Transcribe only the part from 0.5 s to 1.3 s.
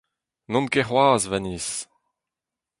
ket c’hoazh,